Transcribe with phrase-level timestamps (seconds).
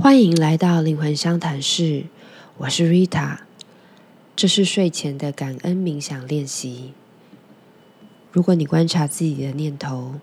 [0.00, 2.04] 欢迎来到灵魂相谈室，
[2.58, 3.38] 我是 Rita。
[4.36, 6.92] 这是睡前的感恩冥想练习。
[8.30, 10.14] 如果你观察自己的念头，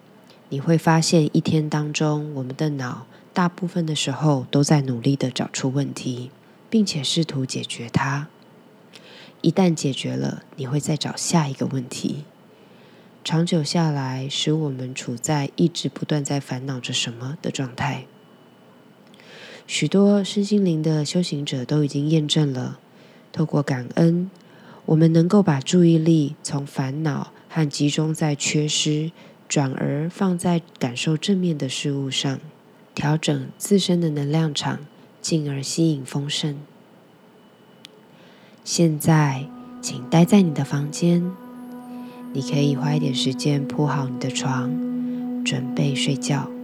[0.47, 6.31] 你会发现一天当中，我们的脑大部分的时候都在努力的找出问题，
[6.69, 8.29] 并且试图解决它。
[9.41, 12.23] 一旦解决了，你会再找下一个问题。
[13.25, 18.05] 长久下来，使我们处在一直不断在烦恼着什么的状态。
[19.67, 22.79] 许多身心灵的修行者都已经验证了，
[23.31, 24.29] 透过感恩，
[24.85, 29.11] 我们能够把注意力从烦恼和集中在缺失，
[29.49, 32.39] 转而放在感受正面的事物上，
[32.93, 34.79] 调整自身的能量场，
[35.19, 36.57] 进而吸引丰盛。
[38.63, 39.47] 现在，
[39.81, 41.31] 请待在你的房间，
[42.33, 44.71] 你可以花一点时间铺好你的床，
[45.43, 46.54] 准备睡觉。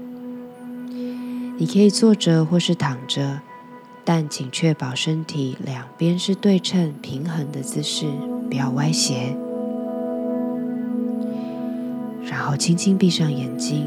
[1.61, 3.39] 你可以坐着或是躺着，
[4.03, 8.07] 但请确保身体两边是对称、平衡的姿势，
[8.49, 9.37] 不要歪斜。
[12.27, 13.85] 然后轻轻闭上眼睛，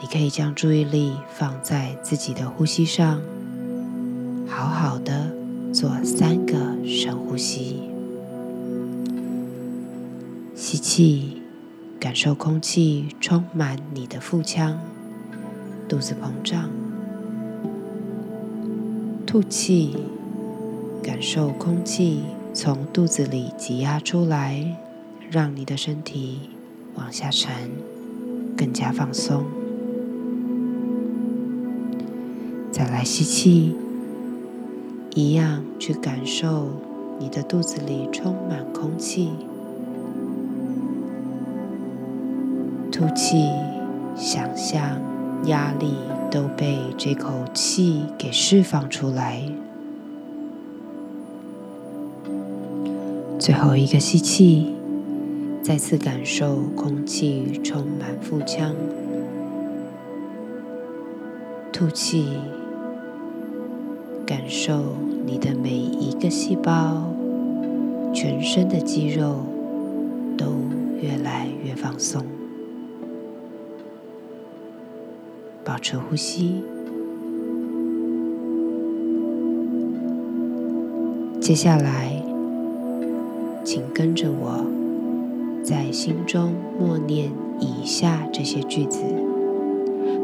[0.00, 3.20] 你可以将注意力放在自己的呼吸上，
[4.48, 5.30] 好好的
[5.70, 7.82] 做三个深呼吸，
[10.54, 11.41] 吸气。
[12.02, 14.76] 感受空气充满你的腹腔，
[15.88, 16.68] 肚子膨胀。
[19.24, 19.94] 吐气，
[21.00, 22.22] 感受空气
[22.52, 24.76] 从肚子里挤压出来，
[25.30, 26.50] 让你的身体
[26.96, 27.70] 往下沉，
[28.56, 29.44] 更加放松。
[32.72, 33.76] 再来吸气，
[35.14, 36.68] 一样去感受
[37.20, 39.30] 你的肚子里充满空气。
[43.02, 43.50] 吐气，
[44.14, 44.80] 想象
[45.46, 45.94] 压力
[46.30, 49.42] 都被这口气给释放出来。
[53.40, 54.72] 最后一个吸气，
[55.64, 58.72] 再次感受空气充满腹腔。
[61.72, 62.28] 吐气，
[64.24, 64.94] 感受
[65.26, 67.02] 你的每一个细胞、
[68.14, 69.40] 全身的肌肉
[70.38, 70.46] 都
[71.00, 72.24] 越来越放松。
[75.82, 76.62] 持呼吸。
[81.40, 82.22] 接下来，
[83.64, 84.64] 请跟着我，
[85.64, 89.00] 在心中默念以下这些句子，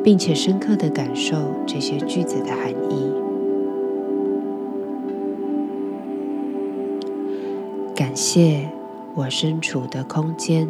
[0.05, 1.37] 并且深刻的感受
[1.67, 3.11] 这些句子的含义。
[7.97, 8.69] 感谢
[9.17, 10.69] 我身处的空间，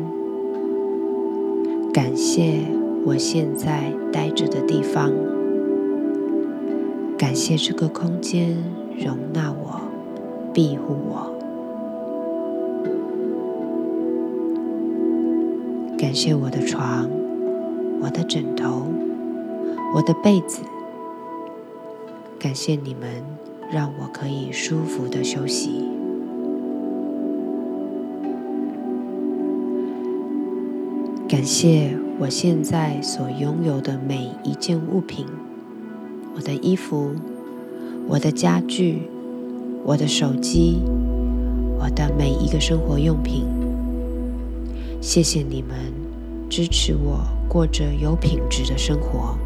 [1.93, 2.88] 感谢。
[3.09, 5.11] 我现在待着的地方，
[7.17, 8.63] 感谢这个空间
[9.03, 9.81] 容纳我、
[10.53, 11.35] 庇护我。
[15.97, 17.09] 感谢我的床、
[18.03, 18.83] 我的枕头、
[19.95, 20.61] 我的被子。
[22.39, 23.25] 感谢你们，
[23.73, 25.83] 让我可以舒服的休息。
[31.27, 32.08] 感谢。
[32.21, 35.25] 我现在所拥有的每一件物品，
[36.35, 37.13] 我的衣服、
[38.09, 39.03] 我的家具、
[39.85, 40.83] 我的手机、
[41.79, 43.45] 我的每一个生活用品，
[45.01, 45.77] 谢谢你们
[46.51, 49.39] 支持我过着有品质的生活。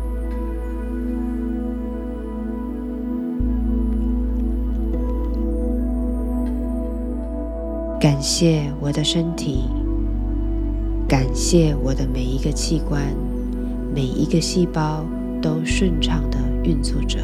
[8.00, 9.81] 感谢我的身体。
[11.12, 13.02] 感谢我的每一个器官，
[13.94, 15.04] 每一个细胞
[15.42, 17.18] 都顺畅的运作着。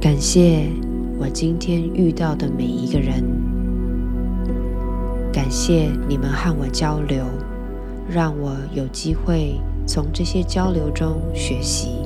[0.00, 0.68] 感谢
[1.18, 3.24] 我今天遇到的每一个人，
[5.32, 7.24] 感谢你们和我交流，
[8.08, 12.05] 让我有机会从这些交流中学习。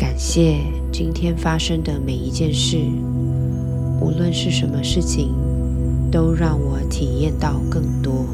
[0.00, 0.60] 感谢
[0.90, 2.78] 今天发生的每一件事，
[4.00, 5.34] 无论是什么事情，
[6.10, 8.24] 都让我体验到更多。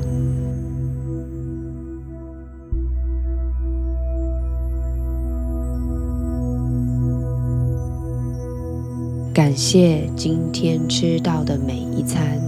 [9.35, 12.41] 感谢今天吃到的每一餐，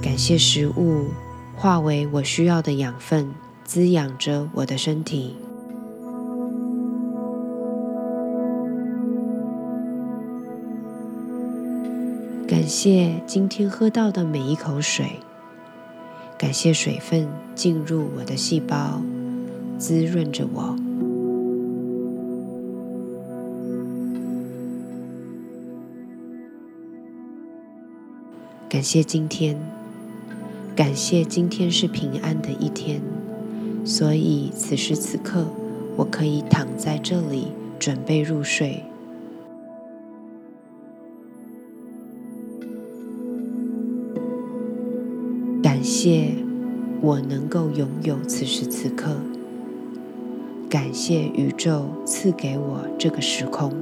[0.00, 1.06] 感谢食物
[1.56, 3.28] 化为我需要的养分。
[3.64, 5.36] 滋养着我的身体。
[12.50, 15.20] 感谢今天喝到的每一口水，
[16.36, 19.00] 感谢水分进入我的细胞，
[19.78, 20.76] 滋润着我。
[28.68, 29.56] 感谢今天，
[30.74, 33.00] 感谢今天是平安的一天，
[33.84, 35.46] 所以此时此刻
[35.96, 38.82] 我可以躺在这里准备入睡。
[45.80, 46.34] 感谢
[47.00, 49.16] 我能够拥有此时此刻，
[50.68, 53.72] 感谢宇宙赐给我这个时空，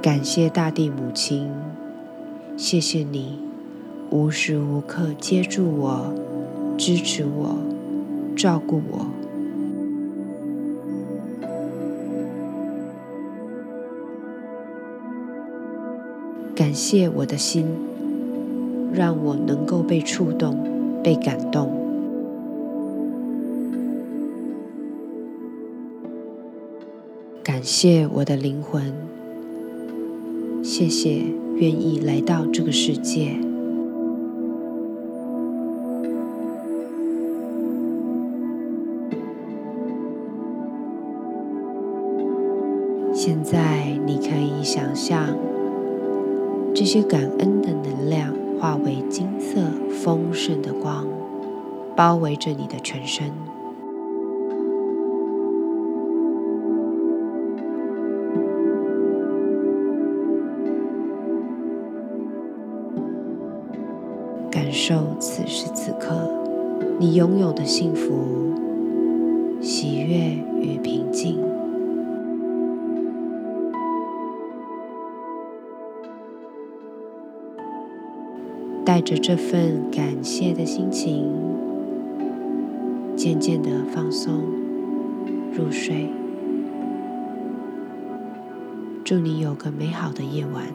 [0.00, 1.52] 感谢大地母亲，
[2.56, 3.38] 谢谢你
[4.08, 6.10] 无时无刻接住我、
[6.78, 7.58] 支持我、
[8.34, 9.23] 照顾我。
[16.54, 17.66] 感谢我的心，
[18.92, 20.56] 让我能够被触动、
[21.02, 21.68] 被感动。
[27.42, 28.92] 感谢我的灵魂，
[30.62, 31.22] 谢谢
[31.56, 33.36] 愿意来到这个世界。
[43.12, 45.36] 现在你可以想象。
[46.74, 49.60] 这些感恩的能量化为金色
[50.02, 51.06] 丰盛的光，
[51.94, 53.30] 包围着你的全身。
[64.50, 66.28] 感受此时此刻
[66.98, 68.12] 你拥有的幸福、
[69.60, 71.53] 喜悦与平静。
[78.94, 81.28] 带着这份感谢的心情，
[83.16, 84.44] 渐渐的放松
[85.52, 86.08] 入睡。
[89.02, 90.66] 祝你有个美好的夜晚。